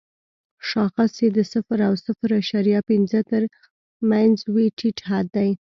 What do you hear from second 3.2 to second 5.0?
تر مینځ وي ټیټ